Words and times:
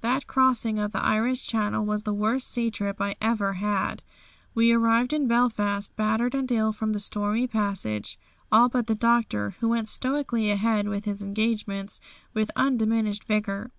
That 0.00 0.26
crossing 0.26 0.78
of 0.78 0.92
the 0.92 1.04
Irish 1.04 1.46
Channel 1.46 1.84
was 1.84 2.04
the 2.04 2.14
worst 2.14 2.50
sea 2.50 2.70
trip 2.70 3.02
I 3.02 3.16
ever 3.20 3.52
had. 3.52 4.02
We 4.54 4.72
arrived 4.72 5.12
in 5.12 5.28
Belfast 5.28 5.94
battered 5.94 6.34
and 6.34 6.50
ill 6.50 6.72
from 6.72 6.94
the 6.94 6.98
stormy 7.00 7.46
passage, 7.46 8.18
all 8.50 8.70
but 8.70 8.86
the 8.86 8.94
Doctor, 8.94 9.56
who 9.60 9.68
went 9.68 9.90
stoically 9.90 10.50
ahead 10.50 10.88
with 10.88 11.04
his 11.04 11.20
engagements 11.20 12.00
with 12.32 12.50
undiminished 12.56 13.24
vigour. 13.24 13.72